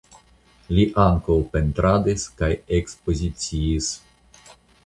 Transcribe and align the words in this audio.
Li 0.77 0.85
ankaŭ 1.03 1.35
pentradis 1.51 2.25
kaj 2.41 2.51
ekspoziciis. 2.81 3.95